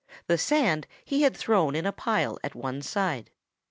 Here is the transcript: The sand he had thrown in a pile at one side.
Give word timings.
The 0.25 0.39
sand 0.39 0.87
he 1.05 1.21
had 1.21 1.37
thrown 1.37 1.75
in 1.75 1.85
a 1.85 1.91
pile 1.91 2.39
at 2.43 2.55
one 2.55 2.81
side. 2.81 3.29